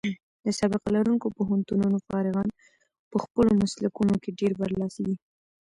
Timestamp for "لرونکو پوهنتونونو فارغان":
0.97-2.49